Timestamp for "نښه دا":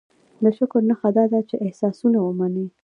0.89-1.23